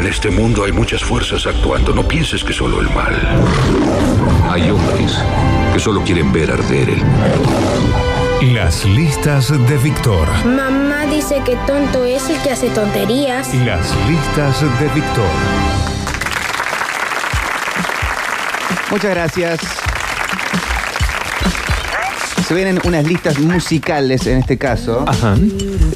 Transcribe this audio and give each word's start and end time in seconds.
En 0.00 0.06
este 0.06 0.30
mundo 0.30 0.64
hay 0.64 0.72
muchas 0.72 1.04
fuerzas 1.04 1.46
actuando. 1.46 1.92
No 1.92 2.08
pienses 2.08 2.42
que 2.42 2.54
solo 2.54 2.80
el 2.80 2.88
mal. 2.88 3.14
Hay 4.48 4.70
hombres 4.70 5.22
que 5.74 5.78
solo 5.78 6.02
quieren 6.02 6.32
ver 6.32 6.50
arder 6.50 6.88
el 6.88 7.04
mundo. 7.04 8.54
Las 8.54 8.86
listas 8.86 9.50
de 9.68 9.76
Víctor. 9.76 10.26
Mamá 10.46 11.04
dice 11.04 11.42
que 11.44 11.54
tonto 11.66 12.06
es 12.06 12.30
el 12.30 12.40
que 12.40 12.50
hace 12.50 12.70
tonterías. 12.70 13.52
Las 13.56 13.94
listas 14.08 14.62
de 14.80 14.88
Víctor. 14.94 15.28
Muchas 18.90 19.10
gracias. 19.10 19.89
Se 22.50 22.56
vienen 22.56 22.80
unas 22.84 23.06
listas 23.06 23.38
musicales 23.38 24.26
en 24.26 24.38
este 24.38 24.58
caso. 24.58 25.04
Ajá. 25.06 25.36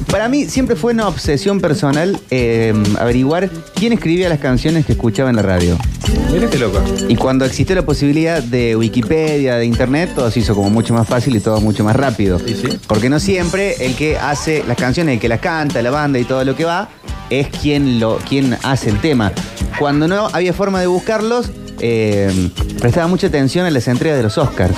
Para 0.09 0.29
mí 0.29 0.45
siempre 0.45 0.77
fue 0.77 0.93
una 0.93 1.09
obsesión 1.09 1.59
personal 1.59 2.17
eh, 2.31 2.73
averiguar 2.97 3.49
quién 3.73 3.91
escribía 3.91 4.29
las 4.29 4.39
canciones 4.39 4.85
que 4.85 4.93
escuchaba 4.93 5.29
en 5.29 5.35
la 5.35 5.41
radio. 5.41 5.77
Mira 6.31 6.49
qué 6.49 6.57
loco. 6.57 6.81
Y 7.09 7.17
cuando 7.17 7.43
existió 7.43 7.75
la 7.75 7.81
posibilidad 7.81 8.41
de 8.41 8.77
Wikipedia, 8.77 9.57
de 9.57 9.65
Internet, 9.65 10.11
todo 10.15 10.31
se 10.31 10.39
hizo 10.39 10.55
como 10.55 10.69
mucho 10.69 10.93
más 10.93 11.05
fácil 11.05 11.35
y 11.35 11.41
todo 11.41 11.59
mucho 11.59 11.83
más 11.83 11.97
rápido. 11.97 12.39
Sí, 12.39 12.55
sí. 12.55 12.79
Porque 12.87 13.09
no 13.09 13.19
siempre 13.19 13.85
el 13.85 13.93
que 13.97 14.17
hace 14.17 14.63
las 14.65 14.77
canciones, 14.77 15.15
el 15.15 15.19
que 15.19 15.27
las 15.27 15.41
canta, 15.41 15.81
la 15.81 15.91
banda 15.91 16.19
y 16.19 16.23
todo 16.23 16.45
lo 16.45 16.55
que 16.55 16.63
va, 16.63 16.87
es 17.29 17.49
quien, 17.49 17.99
lo, 17.99 18.15
quien 18.19 18.57
hace 18.63 18.91
el 18.91 19.01
tema. 19.01 19.33
Cuando 19.77 20.07
no 20.07 20.29
había 20.31 20.53
forma 20.53 20.79
de 20.79 20.87
buscarlos, 20.87 21.51
eh, 21.81 22.49
prestaba 22.79 23.07
mucha 23.07 23.27
atención 23.27 23.65
a 23.65 23.71
las 23.71 23.89
entregas 23.89 24.17
de 24.17 24.23
los 24.23 24.37
Oscars, 24.37 24.73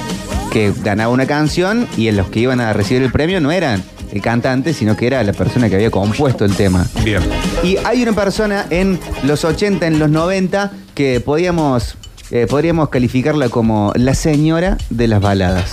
que 0.51 0.73
ganaba 0.83 1.11
una 1.11 1.25
canción 1.25 1.87
y 1.97 2.07
en 2.07 2.17
los 2.17 2.29
que 2.29 2.39
iban 2.39 2.59
a 2.59 2.73
recibir 2.73 3.03
el 3.03 3.11
premio 3.11 3.41
no 3.41 3.51
eran 3.51 3.83
el 4.11 4.21
cantante, 4.21 4.73
sino 4.73 4.95
que 4.95 5.07
era 5.07 5.23
la 5.23 5.33
persona 5.33 5.69
que 5.69 5.75
había 5.75 5.91
compuesto 5.91 6.45
el 6.45 6.55
tema. 6.55 6.87
Bien. 7.03 7.21
Y 7.63 7.77
hay 7.83 8.03
una 8.03 8.13
persona 8.13 8.65
en 8.69 8.99
los 9.23 9.43
80, 9.43 9.85
en 9.85 9.99
los 9.99 10.09
90, 10.09 10.71
que 10.95 11.19
podíamos, 11.19 11.97
eh, 12.31 12.47
podríamos 12.49 12.89
calificarla 12.89 13.49
como 13.49 13.91
la 13.95 14.13
señora 14.13 14.77
de 14.89 15.07
las 15.07 15.21
baladas. 15.21 15.71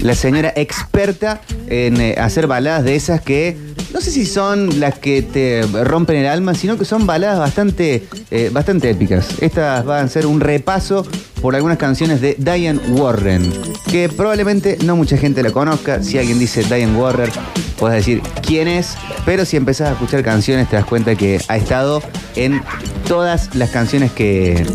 La 0.00 0.14
señora 0.14 0.52
experta 0.54 1.40
en 1.66 2.00
eh, 2.00 2.14
hacer 2.18 2.46
baladas 2.46 2.84
de 2.84 2.94
esas 2.94 3.20
que 3.22 3.56
no 3.92 4.00
sé 4.00 4.10
si 4.10 4.24
son 4.24 4.80
las 4.80 4.98
que 4.98 5.22
te 5.22 5.62
rompen 5.84 6.16
el 6.16 6.26
alma, 6.26 6.54
sino 6.54 6.78
que 6.78 6.84
son 6.84 7.06
baladas 7.06 7.38
bastante, 7.38 8.06
eh, 8.30 8.50
bastante 8.52 8.90
épicas. 8.90 9.26
Estas 9.40 9.84
van 9.84 10.04
a 10.04 10.08
ser 10.08 10.26
un 10.26 10.40
repaso 10.40 11.06
por 11.40 11.54
algunas 11.54 11.78
canciones 11.78 12.20
de 12.20 12.36
Diane 12.38 12.80
Warren, 12.90 13.52
que 13.90 14.08
probablemente 14.08 14.78
no 14.84 14.96
mucha 14.96 15.16
gente 15.16 15.42
la 15.42 15.50
conozca. 15.50 16.02
Si 16.02 16.18
alguien 16.18 16.38
dice 16.38 16.62
Diane 16.62 16.96
Warren, 16.96 17.30
puedes 17.78 17.96
decir 17.96 18.22
quién 18.42 18.68
es, 18.68 18.94
pero 19.24 19.44
si 19.44 19.56
empezás 19.56 19.88
a 19.88 19.92
escuchar 19.92 20.22
canciones 20.22 20.68
te 20.68 20.76
das 20.76 20.84
cuenta 20.84 21.14
que 21.14 21.40
ha 21.48 21.56
estado 21.56 22.02
en 22.36 22.62
todas 23.08 23.54
las 23.54 23.70
canciones 23.70 24.12
que, 24.12 24.66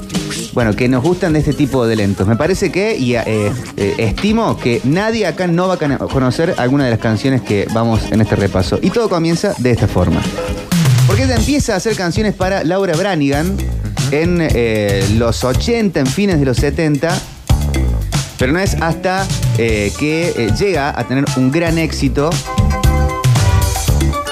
bueno, 0.54 0.74
que 0.74 0.88
nos 0.88 1.04
gustan 1.04 1.34
de 1.34 1.40
este 1.40 1.54
tipo 1.54 1.86
de 1.86 1.96
lentos. 1.96 2.28
Me 2.28 2.36
parece 2.36 2.72
que, 2.72 2.98
y 2.98 3.16
eh, 3.16 3.24
eh, 3.26 3.96
estimo 3.98 4.58
que 4.58 4.82
nadie 4.84 5.28
acá 5.28 5.48
no 5.48 5.68
va 5.68 5.76
a 5.76 5.98
conocer 6.08 6.56
alguna 6.58 6.86
de 6.86 6.92
las 6.92 7.00
canciones 7.00 7.42
que 7.42 7.68
vamos 7.74 8.12
en 8.12 8.22
este 8.22 8.36
repaso. 8.36 8.80
Y 8.82 8.90
todo 8.90 9.10
comienza 9.10 9.54
de 9.60 9.72
esta 9.72 9.88
forma. 9.88 10.22
Porque 11.08 11.24
ella 11.24 11.36
empieza 11.36 11.74
a 11.74 11.78
hacer 11.78 11.96
canciones 11.96 12.34
para 12.34 12.64
Laura 12.64 12.96
Branigan 12.96 13.56
en 14.12 14.40
eh, 14.42 15.06
los 15.18 15.44
80, 15.44 16.00
en 16.00 16.08
fines 16.08 16.40
de 16.40 16.46
los 16.46 16.58
70. 16.58 17.18
Pero 18.38 18.52
no 18.52 18.60
es 18.60 18.76
hasta 18.82 19.26
eh, 19.58 19.92
que 19.98 20.34
eh, 20.36 20.52
llega 20.58 20.98
a 20.98 21.08
tener 21.08 21.26
un 21.38 21.52
gran 21.52 21.78
éxito 21.78 22.30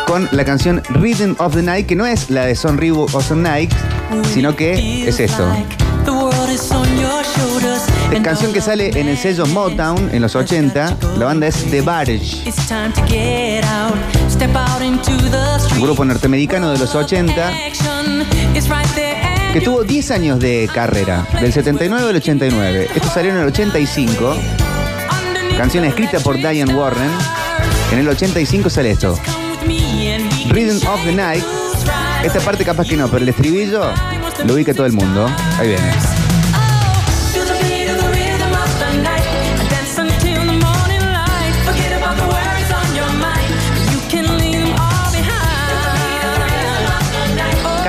con 0.06 0.28
la 0.32 0.44
canción 0.44 0.82
Rhythm 0.90 1.36
of 1.40 1.56
the 1.56 1.62
Night, 1.62 1.88
que 1.88 1.96
no 1.96 2.06
es 2.06 2.30
la 2.30 2.46
de 2.46 2.56
Son 2.56 2.78
Ribu 2.78 3.08
o 3.12 3.22
Son 3.22 3.42
Night, 3.42 3.72
sino 4.34 4.56
que 4.56 5.08
es 5.08 5.20
esto. 5.20 5.48
Es 8.12 8.22
canción 8.22 8.54
que 8.54 8.62
sale 8.62 9.00
en 9.00 9.08
el 9.08 9.18
sello 9.18 9.46
Motown 9.48 10.10
en 10.14 10.22
los 10.22 10.36
80. 10.36 10.98
La 11.18 11.26
banda 11.26 11.48
es 11.48 11.56
The 11.72 11.82
Barge, 11.82 12.44
un 15.72 15.82
grupo 15.82 16.06
norteamericano 16.06 16.70
de 16.72 16.78
los 16.78 16.94
80 16.94 17.52
que 19.54 19.62
tuvo 19.62 19.84
10 19.84 20.12
años 20.12 20.40
de 20.40 20.68
carrera, 20.74 21.28
del 21.40 21.54
79 21.54 22.10
al 22.10 22.16
89. 22.16 22.90
Esto 22.96 23.08
salió 23.08 23.32
en 23.32 23.38
el 23.38 23.48
85. 23.48 24.36
Canción 25.56 25.86
escrita 25.86 26.20
por 26.22 26.38
Diane 26.38 26.74
Warren. 26.74 27.12
En 27.92 28.00
el 28.00 28.10
85 28.10 28.70
sale 28.72 28.92
esto. 28.92 29.18
Rhythm 30.50 30.88
of 30.88 31.04
the 31.06 31.12
Night. 31.12 31.44
Esta 32.24 32.40
parte 32.40 32.66
capaz 32.66 32.88
que 32.88 32.98
no, 32.98 33.08
pero 33.08 33.22
el 33.22 33.30
estribillo 33.30 33.92
lo 34.44 34.56
ubica 34.56 34.74
todo 34.74 34.88
el 34.88 34.94
mundo. 34.94 35.30
Ahí 35.60 35.68
viene. 35.68 36.13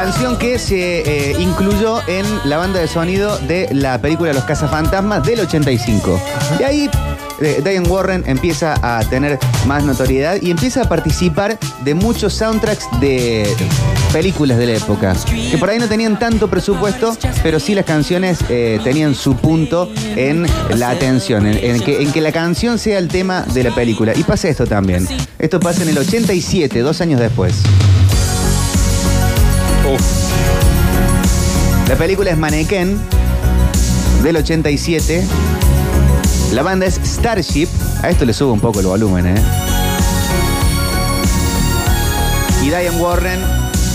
Canción 0.05 0.37
que 0.37 0.59
se 0.59 1.01
eh, 1.01 1.37
incluyó 1.41 2.07
en 2.07 2.27
la 2.45 2.59
banda 2.59 2.79
de 2.79 2.87
sonido 2.87 3.39
de 3.39 3.71
la 3.73 3.99
película 4.03 4.35
Los 4.35 4.45
Cazafantasmas 4.45 5.25
del 5.25 5.41
85. 5.41 6.21
Y 6.61 6.63
ahí 6.63 6.91
eh, 7.41 7.63
Diane 7.65 7.89
Warren 7.89 8.23
empieza 8.27 8.75
a 8.83 9.03
tener 9.09 9.39
más 9.67 9.83
notoriedad 9.83 10.37
y 10.43 10.51
empieza 10.51 10.83
a 10.83 10.89
participar 10.91 11.59
de 11.85 11.95
muchos 11.95 12.35
soundtracks 12.35 12.87
de 13.01 13.49
películas 14.13 14.59
de 14.59 14.67
la 14.67 14.73
época. 14.75 15.17
Que 15.51 15.57
por 15.57 15.71
ahí 15.71 15.79
no 15.79 15.89
tenían 15.89 16.19
tanto 16.19 16.51
presupuesto, 16.51 17.17
pero 17.43 17.59
sí 17.59 17.75
las 17.75 17.87
canciones 17.87 18.41
eh, 18.51 18.81
tenían 18.85 19.15
su 19.15 19.37
punto 19.37 19.91
en 20.17 20.47
la 20.77 20.91
atención, 20.91 21.47
en, 21.47 21.57
en 21.57 21.81
que, 21.81 22.03
en 22.03 22.13
que 22.13 22.21
la 22.21 22.31
canción 22.31 22.79
sea 22.79 22.99
el 22.99 23.09
tema 23.09 23.47
de 23.55 23.65
la 23.65 23.75
película. 23.75 24.13
Y 24.15 24.23
pasa 24.23 24.51
esto 24.51 24.67
también. 24.67 25.09
Esto 25.39 25.61
pasa 25.61 25.83
en 25.83 25.89
el 25.89 25.97
87, 25.97 26.81
dos 26.81 27.01
años 27.01 27.21
después. 27.21 27.55
La 31.89 31.97
película 31.97 32.31
es 32.31 32.39
Mannequin 32.39 32.99
del 34.23 34.37
87. 34.37 35.23
La 36.53 36.63
banda 36.63 36.87
es 36.87 36.99
Starship. 37.05 37.69
A 38.03 38.09
esto 38.09 38.25
le 38.25 38.33
subo 38.33 38.53
un 38.53 38.61
poco 38.61 38.81
el 38.81 38.87
volumen, 38.87 39.27
¿eh? 39.27 39.43
Y 42.63 42.69
Diane 42.69 42.91
Warren 42.99 43.41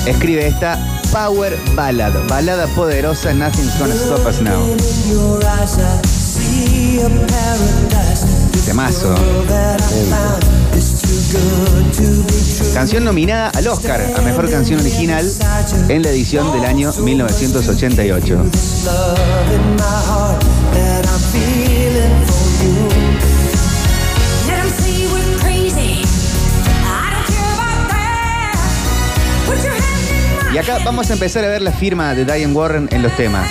escribe 0.05 0.47
esta 0.47 0.77
Power 1.11 1.57
Ballad. 1.73 2.13
Balada 2.27 2.67
poderosa, 2.67 3.33
Nothing's 3.33 3.79
Gonna 3.79 3.95
Stop 3.95 4.27
Us 4.27 4.41
Now. 4.41 4.61
Temazo. 8.65 9.15
Canción 12.73 13.03
nominada 13.03 13.49
al 13.49 13.67
Oscar 13.67 14.01
a 14.17 14.21
Mejor 14.21 14.49
Canción 14.49 14.79
Original 14.79 15.29
en 15.87 16.01
la 16.01 16.09
edición 16.09 16.51
del 16.53 16.65
año 16.65 16.91
1988. 16.93 18.45
Y 30.51 30.57
acá 30.57 30.79
vamos 30.83 31.09
a 31.11 31.13
empezar 31.13 31.45
a 31.45 31.47
ver 31.47 31.61
la 31.61 31.71
firma 31.71 32.15
de 32.15 32.25
Diane 32.25 32.53
Warren 32.53 32.89
en 32.91 33.03
los 33.03 33.15
temas. 33.15 33.47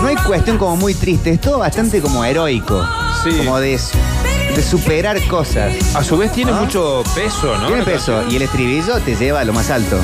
No 0.00 0.06
hay 0.06 0.16
cuestión 0.16 0.56
como 0.56 0.76
muy 0.76 0.94
triste, 0.94 1.32
es 1.32 1.40
todo 1.40 1.58
bastante 1.58 2.00
como 2.00 2.24
heroico. 2.24 2.80
Sí. 3.24 3.38
Como 3.38 3.58
de, 3.58 3.76
de 4.56 4.62
superar 4.62 5.22
cosas. 5.28 5.94
A 5.94 6.02
su 6.02 6.16
vez 6.16 6.32
tiene 6.32 6.50
¿Ah? 6.52 6.60
mucho 6.62 7.02
peso, 7.14 7.58
¿no? 7.58 7.66
Tiene 7.66 7.80
La 7.82 7.84
peso 7.84 8.12
canción. 8.12 8.32
y 8.32 8.36
el 8.36 8.42
estribillo 8.42 8.98
te 9.00 9.14
lleva 9.14 9.40
a 9.40 9.44
lo 9.44 9.52
más 9.52 9.70
alto. 9.70 10.00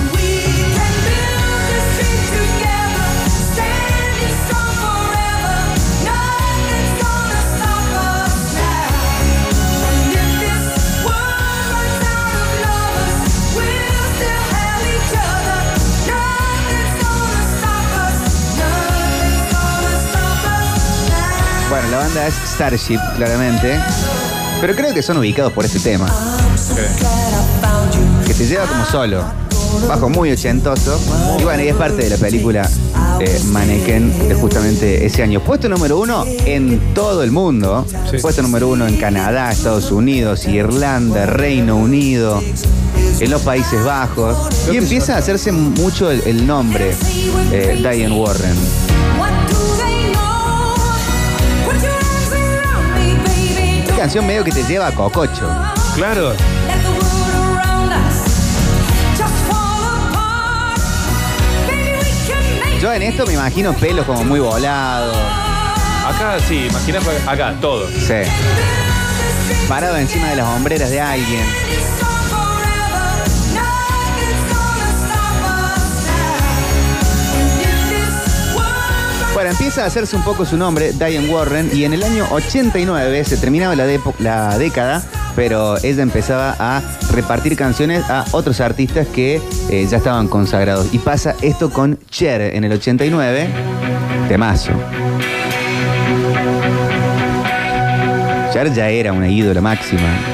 Bueno, 21.71 21.89
la 21.89 21.99
banda 21.99 22.27
es 22.27 22.35
Starship, 22.45 23.01
claramente. 23.17 23.81
Pero 24.63 24.77
creo 24.77 24.95
que 24.95 25.03
son 25.03 25.17
ubicados 25.19 25.53
por 25.53 25.65
este 25.65 25.81
tema. 25.81 26.09
Que 28.25 28.33
te 28.33 28.47
lleva 28.47 28.65
como 28.67 28.85
solo. 28.85 29.25
bajo 29.89 30.09
muy 30.09 30.31
ochentoso. 30.31 31.01
Y 31.41 31.43
bueno, 31.43 31.65
y 31.65 31.67
es 31.67 31.75
parte 31.75 32.05
de 32.05 32.11
la 32.11 32.17
película 32.17 32.71
eh, 33.19 33.41
Mannequin 33.47 34.29
de 34.29 34.37
justamente 34.37 35.05
ese 35.05 35.25
año. 35.25 35.41
Puesto 35.41 35.69
número 35.69 35.99
uno 35.99 36.25
en 36.47 36.95
todo 36.95 37.25
el 37.25 37.33
mundo. 37.33 37.85
Sí. 38.09 38.19
Puesto 38.23 38.41
número 38.43 38.69
uno 38.69 38.87
en 38.87 38.99
Canadá, 38.99 39.51
Estados 39.51 39.91
Unidos, 39.91 40.47
Irlanda, 40.47 41.27
Reino 41.27 41.75
Unido, 41.77 42.41
en 43.19 43.31
los 43.33 43.43
Países 43.43 43.85
Bajos. 43.85 44.37
Y 44.73 44.77
empieza 44.77 45.17
a 45.17 45.19
hacerse 45.19 45.51
mucho 45.51 46.09
el, 46.09 46.23
el 46.25 46.47
nombre, 46.47 46.95
eh, 47.51 47.79
Diane 47.81 48.17
Warren. 48.17 48.57
Canción 54.03 54.27
medio 54.27 54.43
que 54.43 54.51
te 54.51 54.65
lleva 54.65 54.89
a 54.89 54.93
Cococho. 54.93 55.49
Claro. 55.95 56.35
Yo 62.81 62.93
en 62.93 63.03
esto 63.03 63.25
me 63.29 63.35
imagino 63.35 63.73
pelos 63.75 64.05
como 64.05 64.25
muy 64.25 64.41
volados. 64.41 65.17
Acá 66.05 66.37
sí, 66.49 66.67
imagina 66.69 66.99
acá, 67.29 67.55
todo. 67.61 67.87
Sí. 67.91 68.29
Parado 69.69 69.97
encima 69.97 70.31
de 70.31 70.37
las 70.37 70.49
hombreras 70.49 70.91
de 70.91 71.01
alguien. 71.01 71.47
Bueno, 79.43 79.57
empieza 79.59 79.83
a 79.83 79.87
hacerse 79.87 80.15
un 80.15 80.23
poco 80.23 80.45
su 80.45 80.57
nombre, 80.57 80.93
Diane 80.93 81.29
Warren, 81.29 81.69
y 81.75 81.83
en 81.83 81.93
el 81.93 82.05
año 82.05 82.29
89 82.31 83.25
se 83.25 83.37
terminaba 83.37 83.75
la 83.75 84.57
década, 84.57 85.03
pero 85.35 85.79
ella 85.79 86.05
empezaba 86.05 86.55
a 86.61 86.81
repartir 87.11 87.57
canciones 87.57 88.09
a 88.09 88.25
otros 88.31 88.61
artistas 88.61 89.05
que 89.09 89.41
eh, 89.69 89.85
ya 89.91 89.97
estaban 89.97 90.29
consagrados. 90.29 90.95
Y 90.95 91.01
pasa 91.01 91.35
esto 91.43 91.71
con 91.71 91.99
Cher 92.09 92.55
en 92.55 92.63
el 92.63 92.71
89, 92.71 93.49
temazo. 94.29 94.71
Cher 98.53 98.73
ya 98.73 98.91
era 98.91 99.13
una 99.13 99.29
ídola 99.29 99.61
máxima. 99.61 100.32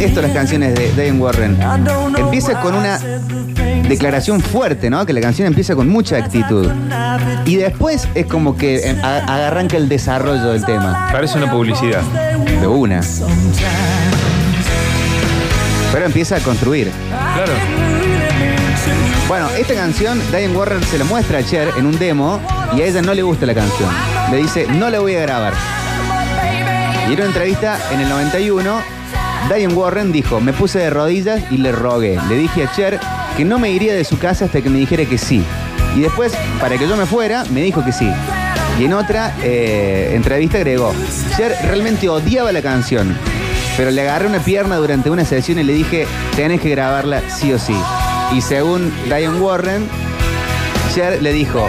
Esto 0.00 0.22
las 0.22 0.32
canciones 0.32 0.74
de 0.74 0.92
Diane 0.92 1.18
Warren. 1.18 1.58
Empieza 2.16 2.60
con 2.60 2.74
una 2.74 2.98
declaración 3.88 4.40
fuerte, 4.40 4.90
¿no? 4.90 5.04
Que 5.04 5.12
la 5.12 5.20
canción 5.20 5.46
empieza 5.46 5.74
con 5.74 5.88
mucha 5.88 6.16
actitud. 6.16 6.70
Y 7.44 7.56
después 7.56 8.08
es 8.14 8.26
como 8.26 8.56
que 8.56 8.90
eh, 8.90 9.00
arranca 9.02 9.76
el 9.76 9.88
desarrollo 9.88 10.52
del 10.52 10.64
tema. 10.64 11.08
Parece 11.12 11.38
una 11.38 11.50
publicidad. 11.50 12.02
De 12.60 12.66
una. 12.66 13.00
Pero 15.92 16.06
empieza 16.06 16.36
a 16.36 16.40
construir. 16.40 16.90
Claro. 17.34 17.52
Bueno, 19.28 19.48
esta 19.58 19.74
canción 19.74 20.20
Diane 20.30 20.54
Warren 20.54 20.82
se 20.84 20.98
la 20.98 21.04
muestra 21.04 21.38
a 21.38 21.42
Cher 21.42 21.70
en 21.76 21.86
un 21.86 21.98
demo 21.98 22.40
y 22.76 22.82
a 22.82 22.86
ella 22.86 23.02
no 23.02 23.14
le 23.14 23.22
gusta 23.22 23.46
la 23.46 23.54
canción. 23.54 23.88
Le 24.30 24.38
dice, 24.38 24.66
no 24.66 24.90
la 24.90 25.00
voy 25.00 25.16
a 25.16 25.22
grabar. 25.22 25.54
Y 27.08 27.12
en 27.12 27.18
una 27.18 27.26
entrevista 27.26 27.78
en 27.92 28.00
el 28.00 28.08
91, 28.08 28.80
Diane 29.48 29.74
Warren 29.74 30.12
dijo, 30.12 30.40
me 30.40 30.52
puse 30.52 30.78
de 30.78 30.90
rodillas 30.90 31.42
y 31.50 31.58
le 31.58 31.72
rogué. 31.72 32.18
Le 32.28 32.36
dije 32.36 32.64
a 32.64 32.72
Cher 32.72 33.00
que 33.36 33.44
no 33.44 33.58
me 33.58 33.70
iría 33.70 33.94
de 33.94 34.04
su 34.04 34.18
casa 34.18 34.44
hasta 34.46 34.60
que 34.60 34.70
me 34.70 34.78
dijera 34.78 35.04
que 35.04 35.18
sí. 35.18 35.44
Y 35.96 36.00
después, 36.00 36.32
para 36.60 36.78
que 36.78 36.88
yo 36.88 36.96
me 36.96 37.06
fuera, 37.06 37.44
me 37.50 37.62
dijo 37.62 37.84
que 37.84 37.92
sí. 37.92 38.08
Y 38.78 38.84
en 38.84 38.94
otra 38.94 39.34
eh, 39.42 40.12
entrevista 40.14 40.56
agregó, 40.56 40.94
Cher 41.36 41.54
realmente 41.64 42.08
odiaba 42.08 42.52
la 42.52 42.62
canción, 42.62 43.16
pero 43.76 43.90
le 43.90 44.00
agarré 44.00 44.26
una 44.26 44.38
pierna 44.38 44.76
durante 44.76 45.10
una 45.10 45.24
sesión 45.24 45.58
y 45.58 45.64
le 45.64 45.74
dije, 45.74 46.06
tenés 46.36 46.60
que 46.60 46.70
grabarla 46.70 47.22
sí 47.28 47.52
o 47.52 47.58
sí. 47.58 47.76
Y 48.34 48.40
según 48.40 48.90
Diane 49.04 49.38
Warren, 49.38 49.86
Cher 50.94 51.20
le 51.20 51.32
dijo, 51.32 51.68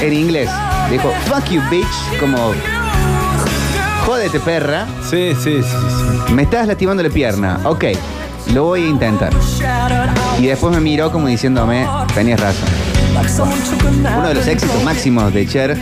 en 0.00 0.12
inglés, 0.12 0.48
dijo, 0.90 1.12
fuck 1.26 1.44
you 1.50 1.60
bitch, 1.70 2.20
como, 2.20 2.54
jódete 4.10 4.40
perra, 4.40 4.88
Sí, 5.08 5.36
sí, 5.40 5.62
sí. 5.62 5.68
sí. 6.26 6.32
me 6.32 6.42
estás 6.42 6.66
lastimando 6.66 7.00
la 7.00 7.10
pierna, 7.10 7.60
ok, 7.62 7.84
lo 8.52 8.64
voy 8.64 8.82
a 8.82 8.88
intentar. 8.88 9.32
Y 10.40 10.46
después 10.46 10.74
me 10.74 10.80
miró 10.80 11.12
como 11.12 11.28
diciéndome, 11.28 11.86
tenías 12.12 12.40
razón. 12.40 12.68
Uno 14.18 14.28
de 14.28 14.34
los 14.34 14.48
éxitos 14.48 14.82
máximos 14.82 15.32
de 15.32 15.46
Cher. 15.46 15.78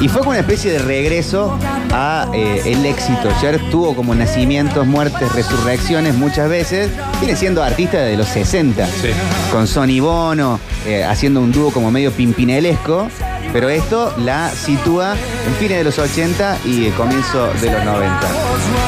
Y 0.00 0.08
fue 0.08 0.20
como 0.20 0.30
una 0.30 0.40
especie 0.40 0.72
de 0.72 0.78
regreso 0.78 1.58
a 1.92 2.28
eh, 2.32 2.62
el 2.64 2.86
éxito. 2.86 3.28
Cher 3.42 3.60
tuvo 3.70 3.94
como 3.94 4.14
nacimientos, 4.14 4.86
muertes, 4.86 5.30
resurrecciones 5.34 6.14
muchas 6.14 6.48
veces. 6.48 6.90
Viene 7.20 7.36
siendo 7.36 7.62
artista 7.62 7.98
de 7.98 8.16
los 8.16 8.28
60. 8.28 8.86
Sí. 8.86 9.08
Con 9.52 9.66
Sonny 9.66 10.00
Bono, 10.00 10.60
eh, 10.86 11.04
haciendo 11.04 11.40
un 11.40 11.52
dúo 11.52 11.70
como 11.70 11.90
medio 11.90 12.10
pimpinelesco. 12.10 13.08
Pero 13.52 13.68
esto 13.68 14.12
la 14.18 14.50
sitúa 14.50 15.14
en 15.46 15.54
fines 15.54 15.78
de 15.78 15.84
los 15.84 15.98
80 15.98 16.58
y 16.64 16.86
el 16.86 16.94
comienzo 16.94 17.48
de 17.60 17.70
los 17.70 17.84
90. 17.84 18.20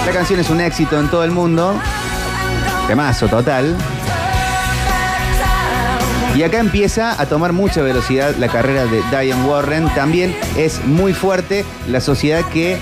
La 0.06 0.12
canción 0.12 0.40
es 0.40 0.50
un 0.50 0.60
éxito 0.60 0.99
en 0.99 1.08
todo 1.08 1.25
el 1.25 1.31
mundo. 1.31 1.75
Temazo 2.87 3.28
total. 3.28 3.76
Y 6.37 6.43
acá 6.43 6.58
empieza 6.58 7.20
a 7.20 7.26
tomar 7.26 7.52
mucha 7.52 7.82
velocidad 7.82 8.37
la 8.37 8.49
carrera 8.49 8.84
de 8.84 9.02
Diane 9.10 9.44
Warren. 9.44 9.88
También 9.94 10.37
es 10.56 10.84
muy 10.84 11.12
fuerte 11.12 11.64
la 11.88 12.00
sociedad 12.00 12.44
que 12.52 12.78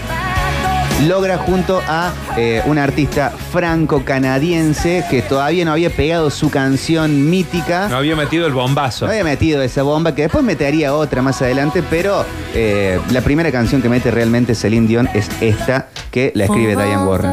logra 1.04 1.38
junto 1.38 1.80
a 1.86 2.12
eh, 2.36 2.62
un 2.66 2.78
artista 2.78 3.30
franco-canadiense 3.52 5.04
que 5.10 5.22
todavía 5.22 5.64
no 5.64 5.72
había 5.72 5.90
pegado 5.90 6.30
su 6.30 6.50
canción 6.50 7.28
mítica. 7.28 7.88
No 7.88 7.96
había 7.96 8.16
metido 8.16 8.46
el 8.46 8.52
bombazo. 8.52 9.06
No 9.06 9.12
había 9.12 9.24
metido 9.24 9.62
esa 9.62 9.82
bomba, 9.82 10.14
que 10.14 10.22
después 10.22 10.42
metería 10.42 10.94
otra 10.94 11.22
más 11.22 11.42
adelante, 11.42 11.82
pero 11.88 12.24
eh, 12.54 12.98
la 13.10 13.20
primera 13.20 13.52
canción 13.52 13.82
que 13.82 13.88
mete 13.88 14.10
realmente 14.10 14.54
Celine 14.54 14.86
Dion 14.86 15.08
es 15.12 15.28
esta, 15.40 15.88
que 16.10 16.32
la 16.34 16.44
escribe 16.44 16.76
Diane 16.76 17.04
Warren. 17.04 17.32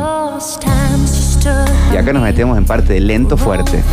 Y 1.94 1.98
acá 1.98 2.14
nos 2.14 2.24
metemos 2.24 2.58
en 2.58 2.66
parte 2.66 2.94
de 2.94 3.00
lento 3.00 3.38
fuerte. 3.38 3.84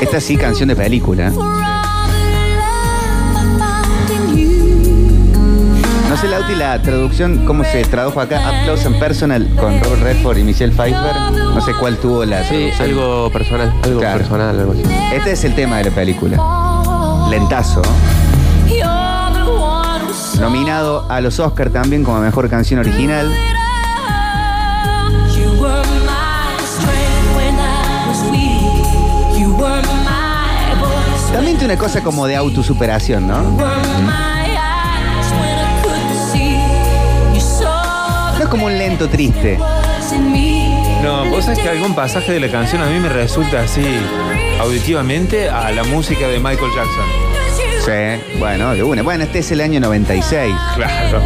Esta 0.00 0.20
sí, 0.20 0.36
canción 0.36 0.68
de 0.68 0.76
película. 0.76 1.30
No 6.08 6.16
sé, 6.16 6.28
Lauti, 6.28 6.54
la 6.56 6.80
traducción, 6.82 7.44
cómo 7.46 7.62
se 7.64 7.84
tradujo 7.84 8.20
acá, 8.20 8.40
Up 8.48 8.64
Close 8.64 8.86
and 8.86 8.98
Personal, 8.98 9.48
con 9.56 9.78
Robert 9.82 10.02
Redford 10.02 10.38
y 10.38 10.42
Michelle 10.42 10.72
Pfeiffer. 10.72 11.14
No 11.32 11.60
sé 11.60 11.72
cuál 11.78 11.96
tuvo 11.98 12.24
la 12.24 12.42
Sí, 12.44 12.48
traducción. 12.76 12.88
algo 12.88 13.30
personal, 13.30 13.72
algo 13.84 14.00
Claro. 14.00 14.18
personal, 14.18 14.58
algo 14.58 14.72
así. 14.72 14.82
Este 15.14 15.32
es 15.32 15.44
el 15.44 15.54
tema 15.54 15.78
de 15.78 15.84
la 15.84 15.90
película. 15.94 16.36
Lentazo. 17.30 17.82
Nominado 20.40 21.04
a 21.10 21.20
los 21.20 21.38
Oscar 21.38 21.68
también 21.70 22.02
como 22.02 22.18
mejor 22.20 22.48
canción 22.48 22.80
original. 22.80 23.30
Tiene 31.58 31.74
una 31.74 31.76
cosa 31.76 32.00
como 32.00 32.28
de 32.28 32.36
autosuperación, 32.36 33.26
¿no? 33.26 33.42
No 38.32 38.38
es 38.38 38.48
como 38.48 38.66
un 38.66 38.78
lento 38.78 39.08
triste. 39.08 39.58
No, 41.02 41.28
vos 41.28 41.44
sabés 41.44 41.58
que 41.58 41.68
algún 41.68 41.94
pasaje 41.94 42.32
de 42.32 42.40
la 42.40 42.48
canción 42.48 42.80
a 42.82 42.86
mí 42.86 43.00
me 43.00 43.08
resulta 43.08 43.62
así 43.62 43.84
auditivamente 44.60 45.50
a 45.50 45.72
la 45.72 45.82
música 45.82 46.28
de 46.28 46.38
Michael 46.38 46.70
Jackson. 46.74 47.04
Sí, 47.84 48.38
bueno, 48.38 48.72
de 48.72 48.84
una. 48.84 49.02
Bueno, 49.02 49.24
este 49.24 49.40
es 49.40 49.50
el 49.50 49.60
año 49.60 49.80
96. 49.80 50.54
Claro. 50.76 51.20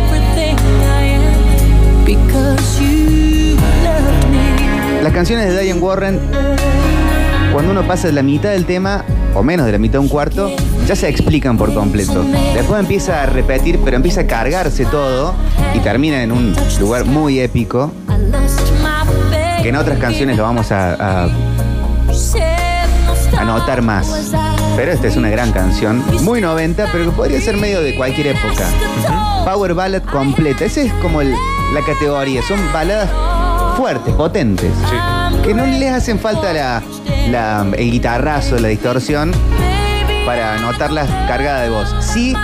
Las 5.03 5.13
canciones 5.13 5.53
de 5.53 5.63
Diane 5.63 5.81
Warren, 5.81 6.19
cuando 7.53 7.73
uno 7.73 7.87
pasa 7.87 8.09
de 8.09 8.15
la 8.15 8.23
mitad 8.23 8.49
del 8.51 8.65
tema, 8.65 9.05
o 9.35 9.43
menos 9.43 9.67
de 9.67 9.73
la 9.73 9.79
mitad 9.79 9.95
de 9.95 9.99
un 10.01 10.09
cuarto, 10.09 10.51
ya 10.87 10.95
se 10.97 11.09
explican 11.09 11.57
por 11.59 11.73
completo. 11.75 12.25
Después 12.55 12.81
empieza 12.81 13.23
a 13.23 13.27
repetir, 13.27 13.81
pero 13.85 13.97
empieza 13.97 14.23
a 14.23 14.27
cargarse 14.27 14.85
todo 14.87 15.35
y 15.75 15.79
termina 15.81 16.23
en 16.23 16.33
un 16.33 16.55
lugar 16.81 17.05
muy 17.05 17.41
épico, 17.41 17.91
que 19.63 19.69
en 19.69 19.77
otras 19.77 19.99
canciones 19.99 20.37
lo 20.37 20.43
vamos 20.45 20.71
a, 20.73 21.25
a 21.25 21.29
anotar 23.39 23.83
más. 23.83 24.33
Pero 24.77 24.93
esta 24.93 25.07
es 25.07 25.17
una 25.17 25.31
gran 25.31 25.53
canción, 25.53 26.03
muy 26.23 26.41
90, 26.41 26.87
pero 26.93 27.05
que 27.05 27.11
podría 27.13 27.41
ser 27.41 27.57
medio 27.57 27.81
de 27.81 27.97
cualquier 27.97 28.29
época. 28.29 28.65
Power 29.45 29.75
ballad 29.75 30.03
completa, 30.03 30.65
esa 30.65 30.81
es 30.83 30.93
como 30.95 31.21
el- 31.21 31.33
la 31.75 31.81
categoría, 31.87 32.41
son 32.43 32.59
baladas 32.73 33.09
fuertes, 33.77 34.15
potentes, 34.15 34.71
que 35.45 35.55
no 35.55 35.65
les 35.67 35.93
hacen 35.93 36.19
falta 36.19 36.53
la, 36.53 36.83
la- 37.31 37.67
el 37.77 37.91
guitarrazo, 37.91 38.59
la 38.59 38.69
distorsión 38.69 39.33
para 40.27 40.59
notarlas 40.59 41.09
cargada 41.29 41.63
de 41.63 41.71
voz. 41.71 41.95
Sí, 42.01 42.35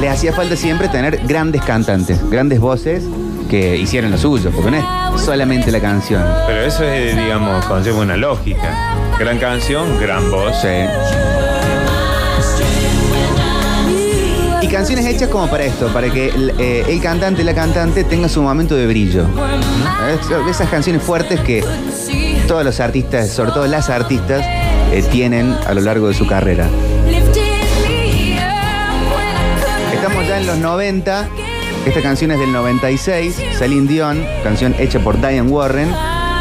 les 0.00 0.10
hacía 0.10 0.32
falta 0.32 0.56
siempre 0.56 0.88
tener 0.88 1.20
grandes 1.26 1.62
cantantes, 1.62 2.18
grandes 2.30 2.60
voces 2.60 3.04
que 3.50 3.76
hicieran 3.76 4.10
lo 4.10 4.18
suyo, 4.18 4.50
porque 4.54 4.70
no 4.70 4.76
es 5.16 5.22
solamente 5.22 5.70
la 5.70 5.80
canción. 5.80 6.22
Pero 6.46 6.60
eso 6.62 6.84
es, 6.84 7.16
digamos, 7.16 7.64
conlleva 7.66 8.00
una 8.00 8.16
lógica. 8.16 8.96
Gran 9.18 9.38
canción, 9.38 9.98
gran 10.00 10.30
voz. 10.30 10.54
Sí. 10.60 10.68
Y 14.60 14.68
canciones 14.68 15.06
hechas 15.06 15.28
como 15.28 15.48
para 15.48 15.64
esto, 15.64 15.88
para 15.88 16.10
que 16.10 16.28
el, 16.28 16.52
eh, 16.58 16.84
el 16.88 17.00
cantante, 17.00 17.42
la 17.44 17.54
cantante 17.54 18.04
tenga 18.04 18.28
su 18.28 18.42
momento 18.42 18.74
de 18.74 18.86
brillo. 18.86 19.24
Es- 20.10 20.30
Esas 20.50 20.68
canciones 20.68 21.02
fuertes 21.02 21.40
que 21.40 21.62
todos 22.48 22.64
los 22.64 22.80
artistas, 22.80 23.28
sobre 23.28 23.52
todo 23.52 23.66
las 23.66 23.90
artistas, 23.90 24.42
eh, 24.90 25.04
tienen 25.12 25.54
a 25.66 25.74
lo 25.74 25.82
largo 25.82 26.08
de 26.08 26.14
su 26.14 26.26
carrera. 26.26 26.66
Estamos 29.92 30.26
ya 30.26 30.40
en 30.40 30.46
los 30.46 30.56
90. 30.56 31.28
Esta 31.86 32.02
canción 32.02 32.30
es 32.30 32.40
del 32.40 32.50
96, 32.50 33.36
Celine 33.58 33.86
Dion, 33.86 34.24
canción 34.42 34.74
hecha 34.78 34.98
por 34.98 35.20
Diane 35.20 35.42
Warren. 35.42 35.92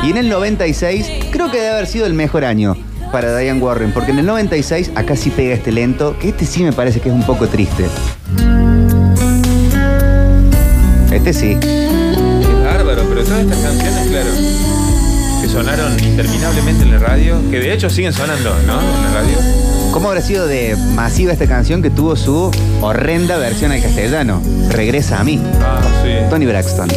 Y 0.03 0.11
en 0.11 0.17
el 0.17 0.29
96 0.29 1.27
creo 1.29 1.51
que 1.51 1.57
debe 1.57 1.71
haber 1.71 1.87
sido 1.87 2.05
el 2.05 2.13
mejor 2.13 2.45
año 2.45 2.77
para 3.11 3.37
Diane 3.37 3.59
Warren, 3.59 3.91
porque 3.91 4.11
en 4.11 4.19
el 4.19 4.25
96 4.25 4.91
acá 4.95 5.17
sí 5.17 5.29
pega 5.29 5.55
este 5.55 5.73
lento, 5.73 6.17
que 6.19 6.29
este 6.29 6.45
sí 6.45 6.63
me 6.63 6.71
parece 6.71 7.01
que 7.01 7.09
es 7.09 7.15
un 7.15 7.23
poco 7.23 7.47
triste. 7.47 7.85
Este 11.11 11.33
sí. 11.33 11.57
Es 11.61 12.63
bárbaro, 12.63 13.03
pero 13.09 13.23
todas 13.23 13.41
estas 13.41 13.59
canciones, 13.59 14.07
claro, 14.07 14.29
que 15.47 15.53
sonaron 15.53 15.93
interminablemente 16.03 16.83
en 16.83 16.91
la 16.91 16.99
radio, 16.99 17.37
que 17.49 17.59
de 17.59 17.73
hecho 17.73 17.89
siguen 17.89 18.11
sonando, 18.11 18.53
¿no? 18.65 18.79
En 18.81 19.03
la 19.03 19.13
radio. 19.13 19.37
¿Cómo 19.91 20.09
habrá 20.09 20.21
sido 20.21 20.45
de 20.45 20.75
masiva 20.93 21.31
esta 21.31 21.47
canción 21.47 21.81
que 21.81 21.89
tuvo 21.89 22.15
su 22.15 22.51
horrenda 22.81 23.37
versión 23.37 23.71
al 23.71 23.81
castellano? 23.81 24.41
Regresa 24.69 25.19
a 25.19 25.23
mí. 25.23 25.41
Ah, 25.61 25.81
sí. 26.03 26.11
Tony 26.29 26.45
Braxton. 26.45 26.89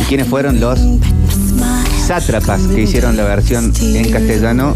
¿Y 0.00 0.04
quiénes 0.06 0.28
fueron 0.28 0.60
los 0.60 0.78
sátrapas 2.06 2.60
que 2.62 2.82
hicieron 2.82 3.16
la 3.16 3.24
versión 3.24 3.72
en 3.80 4.10
castellano? 4.10 4.74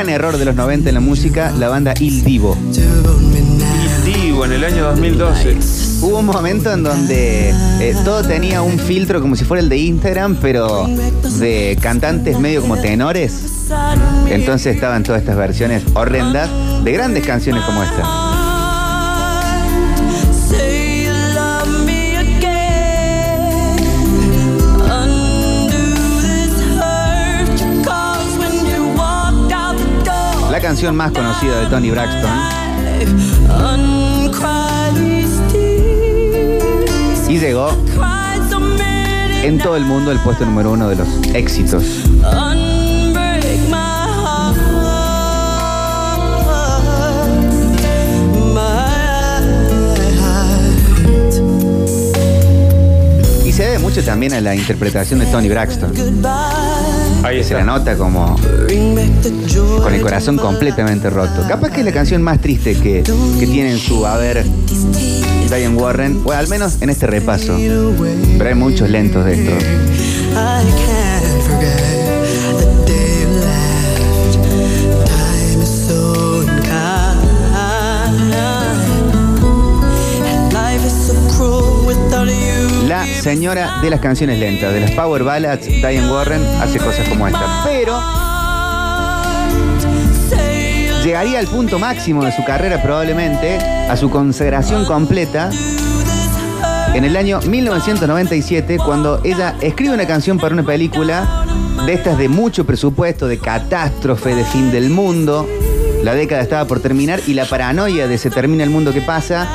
Gran 0.00 0.14
error 0.14 0.38
de 0.38 0.46
los 0.46 0.54
90 0.54 0.88
en 0.88 0.94
la 0.94 1.00
música, 1.02 1.52
la 1.58 1.68
banda 1.68 1.92
Il 2.00 2.24
Divo. 2.24 2.56
Il 2.72 4.14
Divo 4.14 4.46
en 4.46 4.52
el 4.52 4.64
año 4.64 4.84
2012. 4.84 5.58
Hubo 6.00 6.20
un 6.20 6.24
momento 6.24 6.72
en 6.72 6.82
donde 6.82 7.50
eh, 7.50 7.94
todo 8.02 8.22
tenía 8.22 8.62
un 8.62 8.78
filtro 8.78 9.20
como 9.20 9.36
si 9.36 9.44
fuera 9.44 9.62
el 9.62 9.68
de 9.68 9.76
Instagram, 9.76 10.38
pero 10.40 10.88
de 11.38 11.78
cantantes 11.82 12.40
medio 12.40 12.62
como 12.62 12.78
tenores. 12.78 13.68
Entonces 14.30 14.74
estaban 14.74 15.02
todas 15.02 15.20
estas 15.20 15.36
versiones 15.36 15.82
horrendas 15.92 16.48
de 16.82 16.92
grandes 16.92 17.26
canciones 17.26 17.62
como 17.64 17.82
esta. 17.82 18.39
La 30.60 30.66
canción 30.66 30.94
más 30.94 31.10
conocida 31.12 31.58
de 31.58 31.66
Tony 31.68 31.90
Braxton 31.90 32.30
y 37.30 37.38
llegó 37.38 37.70
en 39.42 39.56
todo 39.56 39.76
el 39.76 39.86
mundo 39.86 40.12
el 40.12 40.18
puesto 40.18 40.44
número 40.44 40.72
uno 40.72 40.90
de 40.90 40.96
los 40.96 41.08
éxitos. 41.32 41.82
Y 53.46 53.52
se 53.52 53.62
debe 53.62 53.78
mucho 53.78 54.04
también 54.04 54.34
a 54.34 54.42
la 54.42 54.54
interpretación 54.54 55.20
de 55.20 55.26
Tony 55.26 55.48
Braxton. 55.48 55.94
Ahí 57.22 57.44
Se 57.44 57.54
la 57.54 57.64
nota 57.64 57.96
como 57.96 58.36
Bring 58.66 58.94
back 58.94 59.22
the 59.22 59.30
joy. 59.46 59.80
con 59.82 59.94
el 59.94 60.00
corazón 60.00 60.36
completamente 60.36 61.10
roto. 61.10 61.44
Capaz 61.46 61.70
que 61.70 61.80
es 61.80 61.84
la 61.84 61.92
canción 61.92 62.22
más 62.22 62.40
triste 62.40 62.74
que, 62.74 63.02
que 63.02 63.46
tiene 63.46 63.72
en 63.72 63.78
su 63.78 64.06
haber 64.06 64.44
Diane 65.48 65.76
Warren, 65.76 66.22
o 66.24 66.32
al 66.32 66.48
menos 66.48 66.80
en 66.80 66.90
este 66.90 67.06
repaso. 67.06 67.56
Pero 68.38 68.48
hay 68.48 68.54
muchos 68.54 68.88
lentos 68.88 69.24
de 69.24 69.34
esto. 69.34 69.52
Señora 83.20 83.80
de 83.82 83.90
las 83.90 84.00
canciones 84.00 84.38
lentas, 84.38 84.72
de 84.72 84.80
las 84.80 84.90
power 84.92 85.22
ballads, 85.22 85.66
Diane 85.66 86.10
Warren, 86.10 86.42
hace 86.60 86.78
cosas 86.78 87.08
como 87.08 87.26
esta. 87.26 87.62
Pero 87.64 88.00
llegaría 91.04 91.38
al 91.38 91.46
punto 91.46 91.78
máximo 91.78 92.24
de 92.24 92.32
su 92.32 92.44
carrera 92.44 92.82
probablemente, 92.82 93.58
a 93.58 93.96
su 93.96 94.10
consagración 94.10 94.86
completa, 94.86 95.50
en 96.94 97.04
el 97.04 97.16
año 97.16 97.40
1997, 97.42 98.78
cuando 98.78 99.20
ella 99.22 99.54
escribe 99.60 99.94
una 99.94 100.06
canción 100.06 100.38
para 100.38 100.54
una 100.54 100.64
película 100.64 101.44
de 101.84 101.92
estas 101.92 102.16
de 102.16 102.28
mucho 102.28 102.64
presupuesto, 102.64 103.28
de 103.28 103.38
catástrofe, 103.38 104.34
de 104.34 104.44
fin 104.44 104.72
del 104.72 104.90
mundo. 104.90 105.46
La 106.02 106.14
década 106.14 106.40
estaba 106.40 106.64
por 106.64 106.80
terminar 106.80 107.20
y 107.26 107.34
la 107.34 107.44
paranoia 107.44 108.08
de 108.08 108.16
se 108.16 108.30
termina 108.30 108.64
el 108.64 108.70
mundo 108.70 108.92
que 108.92 109.02
pasa 109.02 109.46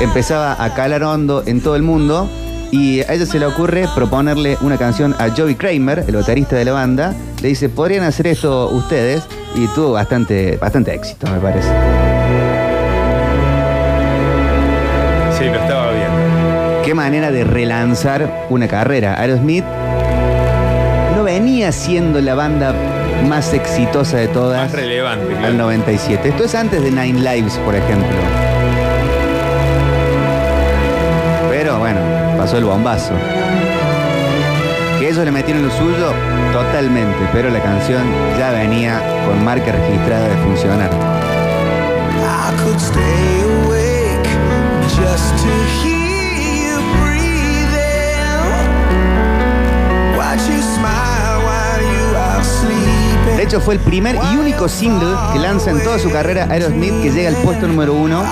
empezaba 0.00 0.62
a 0.62 0.74
calar 0.74 1.02
hondo 1.04 1.42
en 1.46 1.60
todo 1.60 1.76
el 1.76 1.82
mundo. 1.82 2.28
Y 2.70 3.00
a 3.00 3.14
ella 3.14 3.24
se 3.24 3.38
le 3.38 3.46
ocurre 3.46 3.86
proponerle 3.94 4.58
una 4.60 4.76
canción 4.76 5.14
a 5.18 5.30
Joey 5.34 5.54
Kramer, 5.54 6.04
el 6.06 6.16
baterista 6.16 6.56
de 6.56 6.66
la 6.66 6.72
banda. 6.72 7.14
Le 7.40 7.48
dice, 7.48 7.68
¿podrían 7.68 8.04
hacer 8.04 8.26
esto 8.26 8.68
ustedes? 8.70 9.22
Y 9.54 9.66
tuvo 9.68 9.92
bastante, 9.92 10.58
bastante 10.58 10.94
éxito, 10.94 11.26
me 11.30 11.38
parece. 11.38 11.68
Sí, 15.38 15.44
lo 15.44 15.54
estaba 15.54 15.92
viendo. 15.92 16.82
Qué 16.84 16.94
manera 16.94 17.30
de 17.30 17.44
relanzar 17.44 18.46
una 18.50 18.68
carrera. 18.68 19.18
Aerosmith 19.20 19.64
no 21.16 21.24
venía 21.24 21.72
siendo 21.72 22.20
la 22.20 22.34
banda 22.34 22.74
más 23.28 23.52
exitosa 23.52 24.18
de 24.18 24.28
todas 24.28 24.62
Más 24.62 24.72
relevante, 24.72 25.32
al 25.34 25.38
claro. 25.38 25.54
97. 25.54 26.28
Esto 26.28 26.44
es 26.44 26.54
antes 26.54 26.82
de 26.82 26.90
Nine 26.90 27.20
Lives, 27.20 27.58
por 27.64 27.74
ejemplo. 27.74 28.47
Pasó 32.48 32.56
el 32.56 32.64
bombazo. 32.64 33.12
Que 34.98 35.10
ellos 35.10 35.22
le 35.22 35.30
metieron 35.30 35.64
lo 35.64 35.70
suyo 35.70 36.14
totalmente, 36.50 37.28
pero 37.30 37.50
la 37.50 37.62
canción 37.62 38.02
ya 38.38 38.52
venía 38.52 39.02
con 39.26 39.44
marca 39.44 39.70
registrada 39.70 40.28
de 40.28 40.36
funcionar. 40.38 40.90
De 53.36 53.42
hecho, 53.42 53.60
fue 53.60 53.74
el 53.74 53.80
primer 53.80 54.16
y 54.32 54.36
único 54.38 54.68
single 54.70 55.14
que 55.34 55.38
lanza 55.38 55.70
en 55.70 55.84
toda 55.84 55.98
su 55.98 56.10
carrera 56.10 56.46
Aerosmith 56.50 57.02
que 57.02 57.10
llega 57.10 57.28
al 57.28 57.36
puesto 57.36 57.68
número 57.68 57.92
uno 57.92 58.24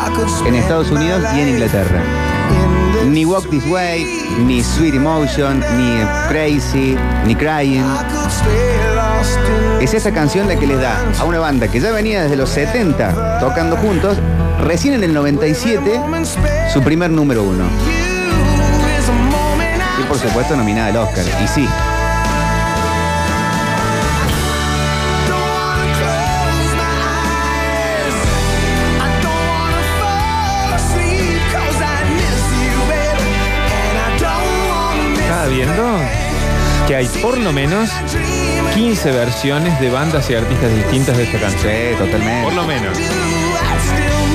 en 0.46 0.54
Estados 0.54 0.90
Unidos 0.90 1.22
y 1.36 1.40
en 1.40 1.48
Inglaterra. 1.50 2.35
Ni 3.06 3.24
Walk 3.24 3.48
This 3.50 3.64
Way, 3.66 4.04
ni 4.46 4.62
Sweet 4.62 4.94
Emotion, 4.94 5.60
ni 5.76 6.00
Crazy, 6.28 6.96
ni 7.24 7.34
Crying. 7.34 7.84
Es 9.80 9.94
esa 9.94 10.12
canción 10.12 10.48
la 10.48 10.56
que 10.56 10.66
les 10.66 10.80
da 10.80 11.02
a 11.18 11.24
una 11.24 11.38
banda 11.38 11.68
que 11.68 11.80
ya 11.80 11.92
venía 11.92 12.22
desde 12.22 12.36
los 12.36 12.50
70 12.50 13.38
tocando 13.38 13.76
juntos, 13.76 14.18
recién 14.60 14.94
en 14.94 15.04
el 15.04 15.14
97, 15.14 16.00
su 16.72 16.82
primer 16.82 17.10
número 17.10 17.42
uno. 17.44 17.64
Y 20.00 20.04
por 20.08 20.18
supuesto 20.18 20.56
nominada 20.56 20.88
al 20.88 20.96
Oscar. 20.96 21.24
Y 21.44 21.48
sí, 21.48 21.68
que 36.88 36.96
hay 36.96 37.06
por 37.22 37.38
lo 37.38 37.52
menos 37.52 37.88
15 38.74 39.10
versiones 39.12 39.80
de 39.80 39.90
bandas 39.90 40.28
y 40.28 40.34
artistas 40.34 40.74
distintas 40.74 41.16
de 41.16 41.22
esta 41.24 41.38
canción. 41.38 41.72
Sí, 41.72 41.96
totalmente. 41.98 42.44
Por 42.44 42.52
lo 42.54 42.64
menos. 42.64 42.96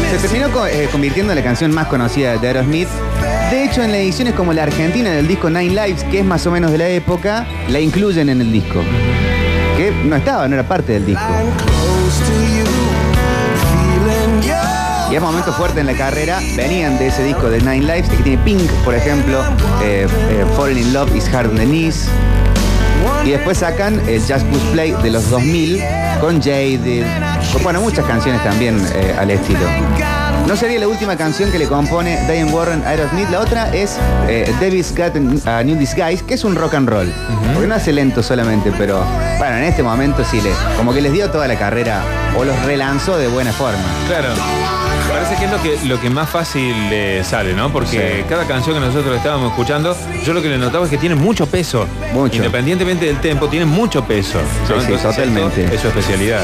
Se 0.09 0.17
terminó 0.19 0.65
eh, 0.67 0.87
convirtiendo 0.91 1.33
en 1.33 1.37
la 1.37 1.43
canción 1.43 1.73
más 1.73 1.87
conocida 1.87 2.37
de 2.37 2.47
Aerosmith. 2.47 2.87
De 3.49 3.65
hecho, 3.65 3.81
en 3.83 3.91
las 3.91 3.99
ediciones 3.99 4.33
como 4.35 4.53
la 4.53 4.63
argentina 4.63 5.09
del 5.11 5.27
disco 5.27 5.49
Nine 5.49 5.85
Lives, 5.85 6.03
que 6.05 6.19
es 6.19 6.25
más 6.25 6.45
o 6.47 6.51
menos 6.51 6.71
de 6.71 6.77
la 6.77 6.87
época, 6.87 7.45
la 7.67 7.79
incluyen 7.79 8.29
en 8.29 8.39
el 8.39 8.51
disco. 8.51 8.81
Que 9.77 9.91
no 10.05 10.15
estaba, 10.15 10.47
no 10.47 10.55
era 10.55 10.67
parte 10.67 10.93
del 10.93 11.05
disco. 11.05 11.23
Y 15.11 15.15
es 15.15 15.21
momento 15.21 15.51
fuerte 15.51 15.81
en 15.81 15.87
la 15.87 15.93
carrera. 15.93 16.39
Venían 16.55 16.97
de 16.97 17.07
ese 17.07 17.23
disco 17.23 17.49
de 17.49 17.59
Nine 17.59 17.81
Lives, 17.81 18.09
que 18.09 18.17
tiene 18.23 18.41
Pink, 18.43 18.69
por 18.85 18.95
ejemplo. 18.95 19.41
eh, 19.83 20.07
eh, 20.29 20.45
Falling 20.55 20.77
in 20.77 20.93
Love 20.93 21.13
is 21.15 21.27
Hard 21.33 21.49
on 21.49 21.55
the 21.57 21.65
Knees. 21.65 22.07
Y 23.25 23.31
después 23.31 23.57
sacan 23.57 23.99
el 24.07 24.21
Just 24.21 24.45
Push 24.45 24.61
Play 24.71 24.91
de 25.03 25.09
los 25.09 25.29
2000 25.29 25.81
con 26.21 26.41
Jaded. 26.41 27.03
con, 27.51 27.63
Bueno, 27.63 27.81
muchas 27.81 28.05
canciones 28.05 28.41
también 28.43 28.77
eh, 28.95 29.15
al 29.19 29.29
estilo. 29.31 29.59
No 30.47 30.55
sería 30.55 30.79
la 30.79 30.87
última 30.87 31.15
canción 31.17 31.51
que 31.51 31.59
le 31.59 31.67
compone 31.67 32.17
Diane 32.27 32.51
Warren 32.51 32.81
a 32.83 32.89
Aerosmith. 32.89 33.29
La 33.29 33.41
otra 33.41 33.73
es 33.73 33.97
eh, 34.27 34.51
Davis 34.59 34.93
Got 34.95 35.15
a 35.45 35.63
New 35.63 35.77
Disguise, 35.77 36.23
que 36.25 36.35
es 36.35 36.43
un 36.43 36.55
rock 36.55 36.73
and 36.75 36.89
roll. 36.89 37.11
Porque 37.53 37.67
no 37.67 37.75
hace 37.75 37.91
lento 37.91 38.23
solamente, 38.23 38.71
pero 38.77 39.03
bueno, 39.37 39.57
en 39.57 39.63
este 39.63 39.83
momento 39.83 40.23
sí 40.23 40.41
le. 40.41 40.51
Como 40.77 40.93
que 40.93 41.01
les 41.01 41.11
dio 41.11 41.29
toda 41.29 41.47
la 41.47 41.57
carrera 41.59 42.01
o 42.37 42.43
los 42.43 42.57
relanzó 42.65 43.17
de 43.17 43.27
buena 43.27 43.51
forma. 43.51 43.83
Claro. 44.07 44.29
Parece 45.11 45.35
que 45.35 45.45
es 45.45 45.51
lo 45.51 45.61
que, 45.61 45.87
lo 45.87 45.99
que 46.01 46.09
más 46.09 46.29
fácil 46.29 46.89
le 46.89 47.23
sale, 47.23 47.53
¿no? 47.53 47.71
Porque 47.71 48.17
Sí. 48.21 48.25
cada 48.29 48.45
canción 48.45 48.75
que 48.75 48.81
nosotros 48.81 49.15
estábamos 49.17 49.51
escuchando, 49.51 49.95
yo 50.25 50.33
lo 50.33 50.41
que 50.41 50.49
le 50.49 50.57
notaba 50.57 50.85
es 50.85 50.91
que 50.91 50.97
tiene 50.97 51.15
mucho 51.15 51.45
peso. 51.47 51.85
Mucho. 52.13 52.37
Independientemente 52.37 53.05
del 53.05 53.17
tempo, 53.19 53.47
tiene 53.47 53.65
mucho 53.65 54.03
peso. 54.05 54.39
Sí, 54.39 54.45
sí, 54.67 54.73
Entonces, 54.73 55.01
totalmente. 55.01 55.63
esto 55.63 55.75
Es 55.75 55.81
su 55.81 55.87
especialidad. 55.89 56.41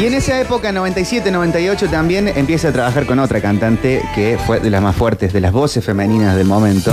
Y 0.00 0.06
en 0.06 0.14
esa 0.14 0.40
época, 0.40 0.72
97-98, 0.72 1.88
también 1.90 2.28
empieza 2.28 2.68
a 2.68 2.72
trabajar 2.72 3.06
con 3.06 3.18
otra 3.18 3.40
cantante 3.40 4.02
que 4.14 4.38
fue 4.46 4.60
de 4.60 4.70
las 4.70 4.82
más 4.82 4.96
fuertes, 4.96 5.32
de 5.32 5.40
las 5.40 5.52
voces 5.52 5.84
femeninas 5.84 6.34
del 6.36 6.46
momento. 6.46 6.92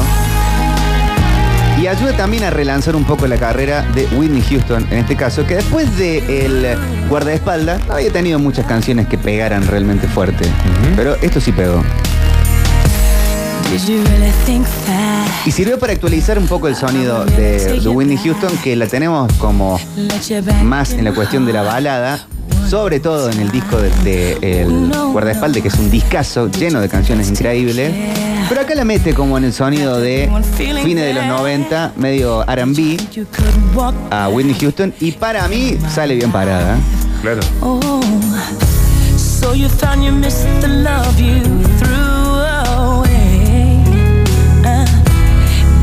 Y 1.81 1.87
ayuda 1.87 2.13
también 2.15 2.43
a 2.43 2.49
relanzar 2.49 2.95
un 2.95 3.03
poco 3.03 3.27
la 3.27 3.35
carrera 3.37 3.81
de 3.93 4.05
Whitney 4.15 4.41
Houston, 4.49 4.87
en 4.91 4.99
este 4.99 5.15
caso, 5.17 5.45
que 5.45 5.55
después 5.55 5.97
de 5.97 6.45
El 6.45 6.77
guardaespaldas 7.10 7.86
no 7.88 7.93
había 7.93 8.12
tenido 8.12 8.39
muchas 8.39 8.65
canciones 8.65 9.07
que 9.07 9.17
pegaran 9.17 9.67
realmente 9.67 10.07
fuerte. 10.07 10.45
Pero 10.95 11.15
esto 11.22 11.39
sí 11.39 11.51
pegó. 11.51 11.83
Y 15.45 15.51
sirvió 15.51 15.79
para 15.79 15.93
actualizar 15.93 16.38
un 16.38 16.48
poco 16.48 16.67
el 16.67 16.75
sonido 16.75 17.25
de, 17.25 17.79
de 17.81 17.89
Whitney 17.89 18.17
Houston, 18.17 18.55
que 18.63 18.75
la 18.75 18.88
tenemos 18.88 19.31
como 19.33 19.79
más 20.63 20.93
en 20.93 21.03
la 21.03 21.13
cuestión 21.13 21.45
de 21.45 21.53
la 21.53 21.63
balada, 21.63 22.25
sobre 22.69 23.00
todo 23.00 23.29
en 23.31 23.39
el 23.39 23.51
disco 23.51 23.77
de, 23.77 23.89
de 24.03 24.62
El 24.62 24.91
Guardaespaldas, 25.12 25.62
que 25.62 25.67
es 25.69 25.75
un 25.75 25.89
discazo 25.89 26.50
lleno 26.50 26.81
de 26.81 26.89
canciones 26.89 27.29
increíbles. 27.29 27.91
Pero 28.53 28.65
acá 28.65 28.75
la 28.75 28.86
mete 28.86 29.15
como 29.15 29.36
en 29.39 29.45
el 29.45 29.51
sonido 29.51 30.00
de 30.00 30.29
fines 30.83 31.05
de 31.05 31.13
los 31.15 31.25
90, 31.25 31.93
medio 31.95 32.43
RB, 32.43 33.00
a 34.12 34.29
Whitney 34.29 34.55
Houston, 34.62 34.93
y 35.00 35.12
para 35.13 35.48
mí 35.48 35.75
sale 35.89 36.13
bien 36.13 36.31
parada. 36.31 36.77
Claro. 37.24 37.39
Oh, 37.62 38.00
so 39.17 39.55
you 39.55 39.67
found 39.67 40.03
you 40.03 40.12
missed 40.12 40.45
the 40.62 40.67
love 40.67 41.19
you 41.19 41.41
threw 41.79 41.95
away. 42.77 43.81
Uh, 44.63 44.86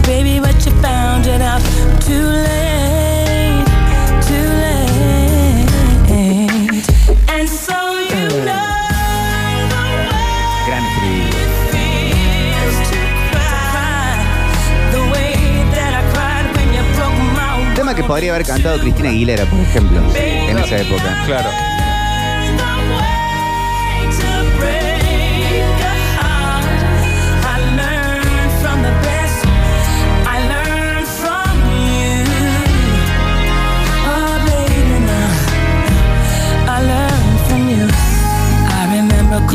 baby, 0.07 0.39
but 0.39 0.55
you 0.65 0.71
found 0.81 1.27
it 1.27 1.43
out 1.43 1.61
too 1.99 2.23
late, 2.23 2.80
que 18.01 18.07
podría 18.07 18.35
haber 18.35 18.47
cantado 18.47 18.79
Cristina 18.79 19.11
Aguilera, 19.11 19.45
por 19.45 19.61
ejemplo, 19.61 20.01
en 20.15 20.59
esa 20.59 20.79
época. 20.79 21.23
Claro. 21.27 21.51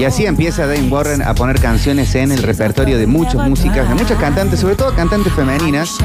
Y 0.05 0.07
así 0.07 0.27
empieza 0.27 0.67
Dane 0.67 0.87
Warren 0.87 1.23
a 1.23 1.33
poner 1.33 1.59
canciones 1.59 2.13
en 2.13 2.31
el 2.31 2.43
repertorio 2.43 2.99
de 2.99 3.07
muchas 3.07 3.49
músicas, 3.49 3.89
de 3.89 3.95
muchas 3.95 4.19
cantantes, 4.19 4.59
sobre 4.59 4.75
todo 4.75 4.93
cantantes 4.93 5.33
femeninas. 5.33 5.97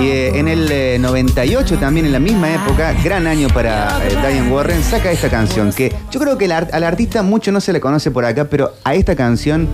Eh, 0.00 0.32
en 0.36 0.48
el 0.48 0.72
eh, 0.72 0.96
98 0.98 1.76
también, 1.76 2.06
en 2.06 2.12
la 2.12 2.18
misma 2.18 2.50
época, 2.50 2.94
gran 3.04 3.26
año 3.26 3.48
para 3.48 3.98
eh, 4.06 4.08
Diane 4.08 4.50
Warren, 4.50 4.82
saca 4.82 5.12
esta 5.12 5.28
canción 5.28 5.70
que 5.70 5.94
yo 6.10 6.18
creo 6.18 6.38
que 6.38 6.50
al 6.50 6.82
artista 6.82 7.22
mucho 7.22 7.52
no 7.52 7.60
se 7.60 7.74
le 7.74 7.80
conoce 7.82 8.10
por 8.10 8.24
acá, 8.24 8.46
pero 8.46 8.72
a 8.84 8.94
esta 8.94 9.16
canción, 9.16 9.68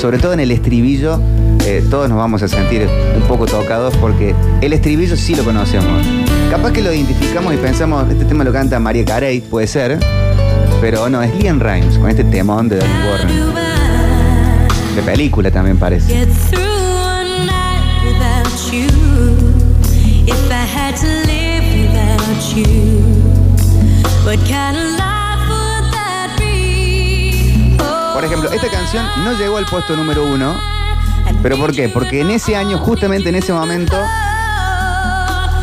sobre 0.00 0.18
todo 0.18 0.32
en 0.32 0.38
el 0.38 0.52
estribillo, 0.52 1.20
eh, 1.64 1.84
todos 1.90 2.08
nos 2.08 2.18
vamos 2.18 2.44
a 2.44 2.46
sentir 2.46 2.88
un 3.16 3.22
poco 3.26 3.46
tocados 3.46 3.96
porque 3.96 4.36
el 4.60 4.72
estribillo 4.72 5.16
sí 5.16 5.34
lo 5.34 5.42
conocemos. 5.42 6.06
Capaz 6.48 6.70
que 6.70 6.80
lo 6.80 6.94
identificamos 6.94 7.52
y 7.52 7.56
pensamos, 7.56 8.08
este 8.08 8.24
tema 8.24 8.44
lo 8.44 8.52
canta 8.52 8.78
María 8.78 9.04
Carey, 9.04 9.40
puede 9.40 9.66
ser, 9.66 9.98
pero 10.80 11.08
no, 11.08 11.22
es 11.22 11.34
Liam 11.36 11.60
Rimes 11.60 11.98
con 11.98 12.10
este 12.10 12.24
temón 12.24 12.68
de 12.68 12.76
Diane 12.76 13.10
Warren. 13.10 13.54
De 14.94 15.02
película 15.02 15.50
también 15.50 15.78
parece. 15.78 16.26
Por 28.14 28.24
ejemplo, 28.24 28.50
esta 28.50 28.68
canción 28.68 29.06
no 29.24 29.38
llegó 29.38 29.58
al 29.58 29.66
puesto 29.66 29.94
número 29.96 30.24
uno. 30.24 30.54
¿Pero 31.42 31.58
por 31.58 31.72
qué? 31.72 31.88
Porque 31.88 32.22
en 32.22 32.30
ese 32.30 32.56
año, 32.56 32.78
justamente 32.78 33.28
en 33.28 33.34
ese 33.34 33.52
momento, 33.52 33.96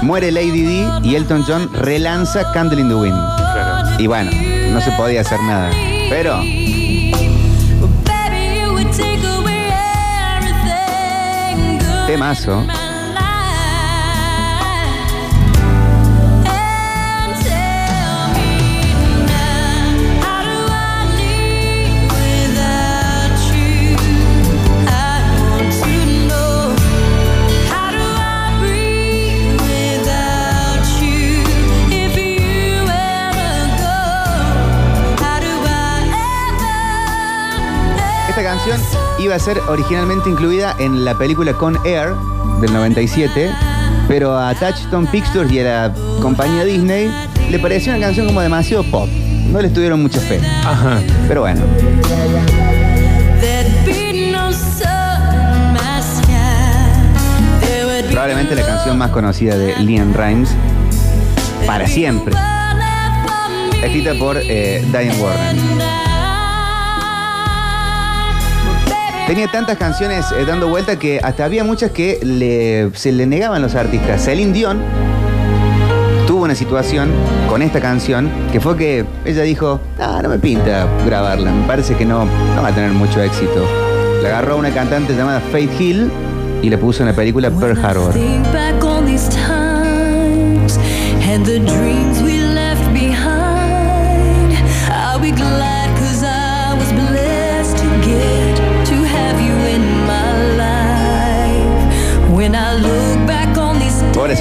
muere 0.01 0.31
Lady 0.31 0.61
D 0.61 0.87
y 1.03 1.15
Elton 1.15 1.43
John 1.47 1.69
relanza 1.73 2.51
Candle 2.51 2.79
in 2.81 2.89
the 2.89 2.95
Wind. 2.95 3.17
Claro. 3.53 3.89
Y 3.99 4.07
bueno, 4.07 4.31
no 4.73 4.81
se 4.81 4.91
podía 4.93 5.21
hacer 5.21 5.39
nada. 5.41 5.71
Pero 6.09 6.41
temazo. 12.07 12.65
Canción 38.65 38.81
iba 39.19 39.35
a 39.35 39.39
ser 39.39 39.59
originalmente 39.67 40.29
incluida 40.29 40.75
en 40.79 41.03
la 41.03 41.17
película 41.17 41.53
Con 41.53 41.77
Air 41.85 42.13
del 42.61 42.71
97, 42.71 43.51
pero 44.07 44.37
a 44.37 44.53
Touchstone 44.55 45.07
Pictures 45.07 45.51
y 45.51 45.59
a 45.59 45.63
la 45.63 45.93
compañía 46.21 46.63
Disney 46.63 47.11
le 47.49 47.59
pareció 47.59 47.93
una 47.93 48.01
canción 48.01 48.27
como 48.27 48.41
demasiado 48.41 48.83
pop. 48.83 49.09
No 49.51 49.61
les 49.61 49.73
tuvieron 49.73 50.01
mucha 50.01 50.19
fe. 50.19 50.39
Ajá. 50.65 50.99
Pero 51.27 51.41
bueno, 51.41 51.61
probablemente 58.09 58.55
la 58.55 58.65
canción 58.65 58.97
más 58.97 59.09
conocida 59.11 59.57
de 59.57 59.75
Liam 59.77 60.13
Rimes 60.13 60.49
para 61.67 61.87
siempre, 61.87 62.33
escrita 63.83 64.13
por 64.13 64.37
eh, 64.37 64.83
Diane 64.91 65.21
Warren. 65.21 66.12
Tenía 69.27 69.47
tantas 69.47 69.77
canciones 69.77 70.25
eh, 70.37 70.43
dando 70.45 70.67
vuelta 70.67 70.99
que 70.99 71.19
hasta 71.23 71.45
había 71.45 71.63
muchas 71.63 71.91
que 71.91 72.19
le- 72.23 72.91
se 72.97 73.11
le 73.11 73.25
negaban 73.25 73.61
los 73.61 73.73
artistas. 73.75 74.23
Celine 74.23 74.51
Dion 74.51 74.79
tuvo 76.27 76.43
una 76.43 76.55
situación 76.55 77.09
con 77.49 77.61
esta 77.61 77.79
canción 77.79 78.29
que 78.51 78.59
fue 78.59 78.75
que 78.77 79.05
ella 79.25 79.43
dijo, 79.43 79.79
ah, 79.99 80.19
no 80.21 80.29
me 80.29 80.39
pinta 80.39 80.87
grabarla, 81.05 81.51
me 81.51 81.65
parece 81.65 81.95
que 81.95 82.05
no, 82.05 82.25
va 82.61 82.67
a 82.67 82.75
tener 82.75 82.91
mucho 82.91 83.21
éxito. 83.21 83.65
La 84.21 84.29
agarró 84.29 84.53
a 84.53 84.57
una 84.57 84.71
cantante 84.71 85.15
llamada 85.15 85.39
Faith 85.51 85.71
Hill 85.79 86.11
y 86.61 86.69
le 86.69 86.77
puso 86.77 87.03
en 87.03 87.09
la 87.09 87.15
película 87.15 87.49
Pearl 87.49 87.77
Harbor. 87.83 88.13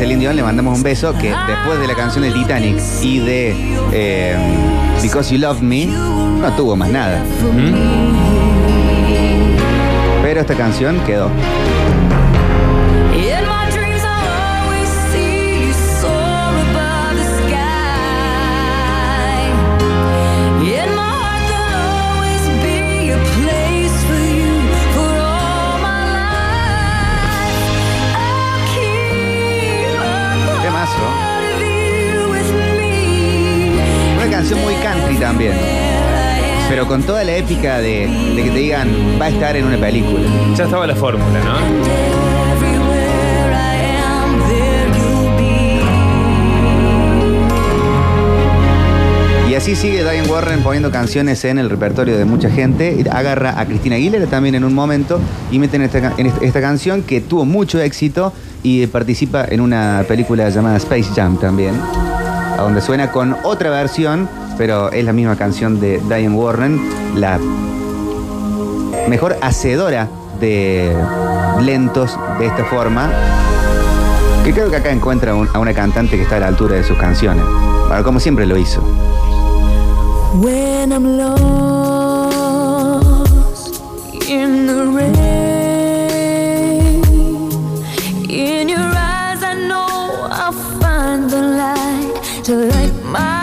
Celine 0.03 0.19
Dion, 0.19 0.35
le 0.35 0.43
mandamos 0.43 0.79
un 0.79 0.83
beso 0.83 1.13
que 1.17 1.33
después 1.47 1.79
de 1.79 1.87
la 1.87 1.95
canción 1.95 2.25
de 2.25 2.33
Titanic 2.33 2.77
y 3.03 3.21
de 3.21 3.55
eh, 3.93 4.37
Because 5.01 5.33
You 5.33 5.41
Love 5.41 5.63
Me, 5.63 5.87
no 5.87 6.53
tuvo 6.57 6.75
más 6.75 6.91
nada. 6.91 7.23
Pero 10.21 10.41
esta 10.41 10.57
canción 10.57 10.99
quedó. 11.07 11.31
Canción 34.53 34.63
muy 34.63 34.75
country 34.83 35.17
también. 35.17 35.55
Pero 36.69 36.87
con 36.87 37.03
toda 37.03 37.25
la 37.25 37.37
épica 37.37 37.79
de, 37.79 38.07
de 38.35 38.43
que 38.43 38.51
te 38.51 38.59
digan, 38.59 38.89
va 39.21 39.27
a 39.27 39.29
estar 39.29 39.57
en 39.57 39.65
una 39.67 39.77
película. 39.79 40.25
Ya 40.57 40.65
estaba 40.65 40.87
la 40.87 40.95
fórmula, 40.95 41.41
¿no? 41.45 42.13
Y 49.51 49.55
así 49.55 49.77
sigue 49.77 50.03
Diane 50.03 50.27
Warren 50.29 50.63
poniendo 50.63 50.91
canciones 50.91 51.45
en 51.45 51.59
el 51.59 51.69
repertorio 51.69 52.17
de 52.17 52.25
mucha 52.25 52.51
gente. 52.51 53.05
Agarra 53.11 53.61
a 53.61 53.67
Cristina 53.67 53.97
Aguilera 53.97 54.27
también 54.27 54.55
en 54.55 54.65
un 54.65 54.73
momento 54.73 55.21
y 55.51 55.59
mete 55.59 55.77
en 55.77 55.83
esta, 55.83 56.15
en 56.17 56.27
esta 56.27 56.61
canción 56.63 57.03
que 57.03 57.21
tuvo 57.21 57.45
mucho 57.45 57.79
éxito 57.79 58.33
y 58.63 58.87
participa 58.87 59.45
en 59.47 59.61
una 59.61 60.07
película 60.09 60.49
llamada 60.49 60.79
Space 60.79 61.11
Jam 61.15 61.37
también, 61.37 61.75
a 61.75 62.63
donde 62.63 62.81
suena 62.81 63.13
con 63.13 63.37
otra 63.45 63.69
versión, 63.69 64.27
pero 64.57 64.91
es 64.91 65.05
la 65.05 65.13
misma 65.13 65.37
canción 65.37 65.81
de 65.81 65.99
Diane 65.99 66.31
Warren, 66.31 66.81
la 67.17 67.39
mejor 69.09 69.37
hacedora 69.41 70.09
de 70.41 70.95
lentos 71.61 72.19
de 72.39 72.47
esta 72.47 72.65
forma. 72.65 73.11
Que 74.45 74.53
creo 74.53 74.71
que 74.71 74.77
acá 74.77 74.91
encuentra 74.91 75.33
a 75.33 75.59
una 75.59 75.73
cantante 75.73 76.17
que 76.17 76.23
está 76.23 76.37
a 76.37 76.41
la 76.41 76.49
altura 76.49 76.77
de 76.77 76.85
sus 76.85 76.97
canciones. 76.99 77.45
Como 78.05 78.19
siempre 78.21 78.47
lo 78.47 78.57
hizo. 78.57 78.81
When 80.41 80.93
I'm 80.93 81.19
lost 81.19 81.43
in 84.29 84.67
the 84.67 84.87
rain, 84.87 85.33
to. 92.45 93.42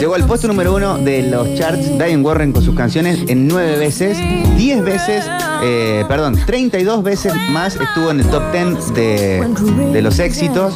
Llegó 0.00 0.14
al 0.14 0.26
puesto 0.26 0.48
número 0.48 0.74
uno 0.74 0.96
de 0.96 1.24
los 1.24 1.54
charts 1.56 1.98
Diane 1.98 2.16
Warren 2.16 2.52
con 2.52 2.64
sus 2.64 2.74
canciones 2.74 3.20
en 3.28 3.46
nueve 3.46 3.76
veces, 3.76 4.16
10 4.56 4.82
veces, 4.82 5.26
eh, 5.62 6.06
perdón, 6.08 6.40
32 6.46 7.02
veces 7.02 7.34
más 7.50 7.76
estuvo 7.76 8.10
en 8.10 8.20
el 8.20 8.26
top 8.30 8.42
10 8.50 8.94
de, 8.94 10.00
los 10.00 10.18
éxitos. 10.18 10.74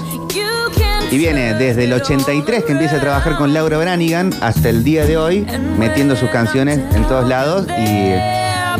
Y 1.10 1.16
viene 1.16 1.54
desde 1.54 1.84
el 1.84 1.94
83 1.94 2.64
que 2.64 2.72
empieza 2.72 2.96
a 2.96 3.00
trabajar 3.00 3.37
con 3.37 3.54
Laura 3.54 3.78
Branigan 3.78 4.30
hasta 4.42 4.68
el 4.68 4.84
día 4.84 5.06
de 5.06 5.16
hoy, 5.16 5.46
metiendo 5.78 6.16
sus 6.16 6.28
canciones 6.28 6.80
en 6.94 7.04
todos 7.08 7.26
lados 7.26 7.66
y 7.78 8.12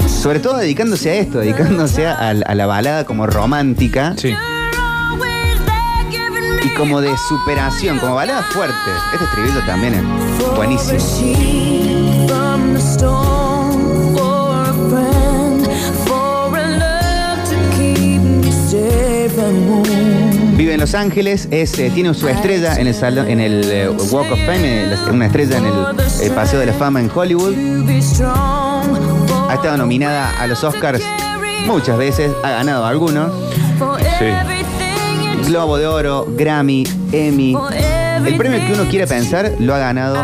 sobre 0.07 0.41
todo 0.41 0.59
dedicándose 0.59 1.11
a 1.11 1.15
esto, 1.15 1.39
dedicándose 1.39 2.07
a, 2.07 2.35
la 2.35 2.67
balada 2.67 3.05
como 3.05 3.27
romántica. 3.27 4.15
Y 6.65 6.75
como 6.75 7.01
de 7.01 7.15
superación, 7.29 7.99
como 7.99 8.15
balada 8.15 8.43
fuerte. 8.43 8.75
Este 9.13 9.25
estribillo 9.25 9.61
también 9.67 9.95
es 9.95 10.57
buenísimo. 10.57 10.99
Vive 20.57 20.75
en 20.75 20.81
Los 20.81 20.95
Ángeles, 20.95 21.49
es, 21.51 21.79
eh, 21.79 21.91
tiene 21.93 22.15
su 22.15 22.29
estrella 22.29 22.77
en 22.77 22.87
el, 22.87 22.95
salón- 22.95 23.29
en 23.29 23.41
el 23.41 23.65
eh, 23.71 23.89
Walk 24.11 24.31
of 24.33 24.39
Fame, 24.47 24.85
eh, 24.85 24.97
una 25.11 25.27
estrella 25.27 25.59
en 25.59 25.67
el, 25.67 25.75
el 26.23 26.31
Paseo 26.33 26.61
de 26.61 26.67
la 26.67 26.73
Fama 26.73 27.01
en 27.01 27.11
Hollywood. 27.13 27.55
Ha 29.51 29.55
estado 29.55 29.77
nominada 29.77 30.31
a 30.41 30.47
los 30.47 30.63
Oscars 30.65 31.03
muchas 31.67 31.99
veces, 31.99 32.31
ha 32.43 32.51
ganado 32.51 32.87
algunos. 32.87 33.33
Sí. 34.19 34.64
Globo 35.47 35.77
de 35.77 35.87
Oro, 35.87 36.27
Grammy, 36.37 36.85
Emmy. 37.13 37.55
El 38.27 38.37
premio 38.37 38.65
que 38.67 38.73
uno 38.73 38.85
quiera 38.89 39.07
pensar 39.07 39.53
lo 39.59 39.75
ha 39.75 39.79
ganado 39.79 40.17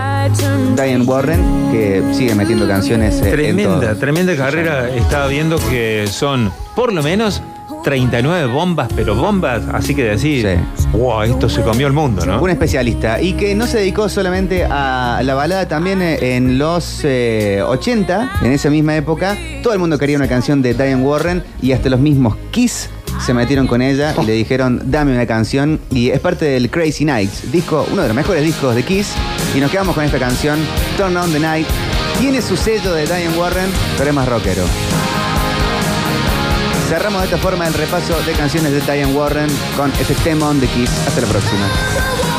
Diane 0.75 1.05
Warren, 1.05 1.41
que 1.71 2.03
sigue 2.13 2.35
metiendo 2.35 2.67
canciones 2.67 3.17
eh, 3.21 3.27
en 3.27 3.31
Tremenda, 3.33 3.95
tremenda 3.97 4.37
carrera. 4.37 4.89
Estaba 4.89 5.27
viendo 5.27 5.59
que 5.69 6.07
son 6.11 6.51
por 6.75 6.93
lo 6.93 7.03
menos 7.03 7.43
39 7.85 8.47
bombas, 8.53 8.89
pero 8.95 9.15
bombas, 9.15 9.63
así 9.73 9.95
que 9.95 10.05
decir, 10.05 10.47
Sí. 10.77 10.87
wow, 10.93 11.23
esto 11.23 11.49
se 11.49 11.63
comió 11.63 11.87
el 11.87 11.93
mundo, 11.93 12.25
¿no? 12.27 12.41
Un 12.41 12.51
especialista 12.51 13.21
y 13.21 13.33
que 13.35 13.55
no 13.55 13.67
se 13.67 13.79
dedicó 13.79 14.09
solamente 14.09 14.65
a 14.69 15.21
la 15.25 15.35
balada, 15.35 15.67
también 15.67 16.01
eh, 16.03 16.37
en 16.37 16.59
los 16.59 17.01
eh, 17.05 17.63
80, 17.67 18.33
en 18.43 18.53
esa 18.53 18.71
misma 18.71 18.97
época, 18.97 19.37
todo 19.63 19.73
el 19.73 19.79
mundo 19.79 19.99
quería 19.99 20.17
una 20.17 20.29
canción 20.29 20.61
de 20.63 20.75
Diane 20.75 20.97
Warren 21.03 21.43
y 21.63 21.73
hasta 21.73 21.89
los 21.89 22.01
mismos 22.01 22.37
Kiss 22.51 22.91
se 23.25 23.35
metieron 23.35 23.67
con 23.67 23.83
ella 23.83 24.15
y 24.21 24.25
le 24.25 24.33
dijeron, 24.33 24.81
dame 24.87 25.13
una 25.13 25.27
canción 25.27 25.81
y 25.91 26.11
es 26.11 26.21
parte 26.21 26.47
del 26.47 26.71
Crazy 26.71 27.05
Nights, 27.05 27.51
disco, 27.53 27.87
uno 27.91 28.03
de 28.03 28.09
los 28.09 28.17
mejores 28.17 28.43
discos 28.43 28.75
de 28.75 28.83
Kiss 28.83 29.13
y 29.55 29.61
nos 29.61 29.71
quedamos 29.71 29.95
con 29.95 30.05
esta 30.05 30.19
canción, 30.19 30.59
Turn 30.97 31.17
on 31.17 31.33
the 31.33 31.41
Night. 31.41 31.67
Tiene 32.19 32.43
su 32.43 32.57
sello 32.57 32.93
de 32.93 33.07
Diane 33.07 33.37
Warren, 33.39 33.71
pero 33.97 34.11
es 34.11 34.17
más 34.17 34.29
rockero. 34.29 34.65
Cerramos 36.89 37.21
de 37.21 37.27
esta 37.27 37.39
forma 37.39 37.67
el 37.67 37.75
repaso 37.75 38.21
de 38.23 38.33
canciones 38.33 38.73
de 38.73 38.81
Diane 38.81 39.15
Warren 39.15 39.49
con 39.77 39.93
este 40.01 40.15
temón 40.17 40.61
de 40.61 40.67
Kiss. 40.67 40.91
Hasta 41.07 41.21
la 41.21 41.27
próxima. 41.29 42.30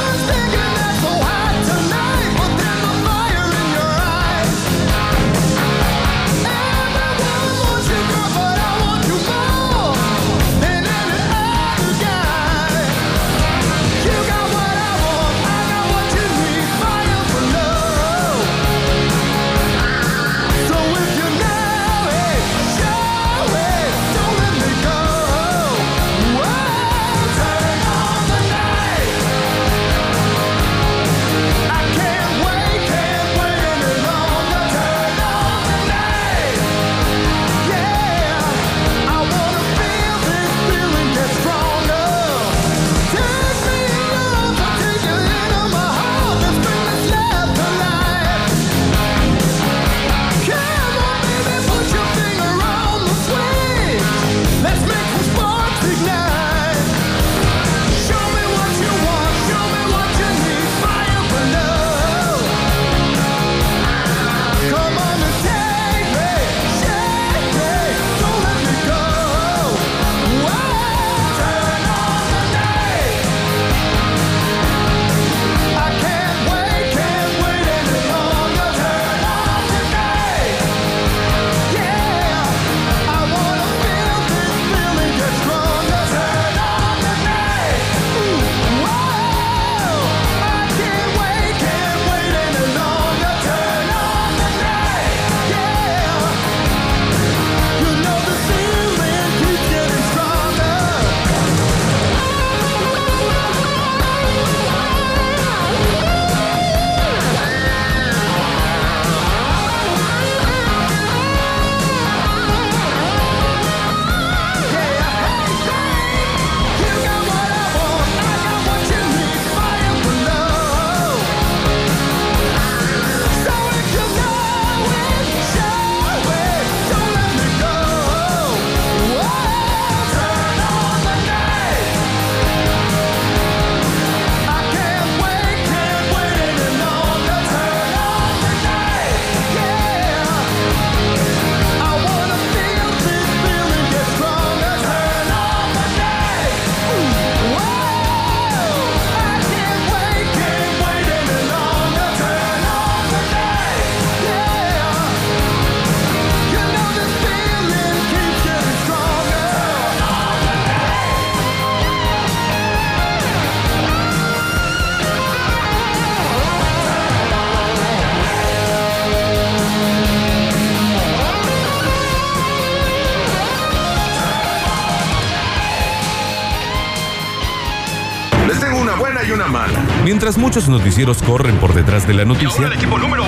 Muchos 180.52 180.68
noticieros 180.68 181.24
corren 181.24 181.56
por 181.60 181.74
detrás 181.74 182.06
de 182.06 182.14
la 182.14 182.26
noticia, 182.26 182.70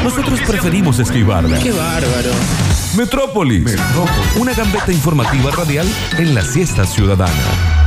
nosotros 0.04 0.42
preferimos 0.46 1.00
esquivarla. 1.00 1.58
Qué 1.58 1.72
bárbaro. 1.72 2.32
Metrópolis. 2.98 3.78
Una 4.42 4.54
gambeta 4.54 4.92
informativa 4.92 5.50
radial 5.52 5.88
en 6.18 6.36
la 6.36 6.42
siesta 6.42 6.86
ciudadana. 6.86 7.83